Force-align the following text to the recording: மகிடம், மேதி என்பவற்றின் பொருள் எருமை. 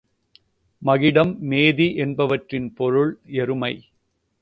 மகிடம், 0.81 1.37
மேதி 1.41 1.95
என்பவற்றின் 1.95 2.73
பொருள் 2.73 3.19
எருமை. 3.37 3.73